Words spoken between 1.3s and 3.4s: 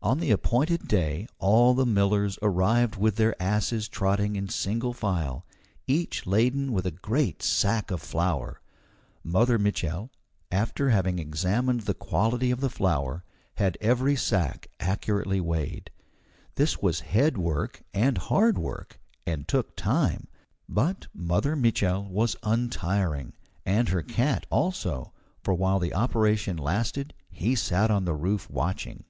all the millers arrived with their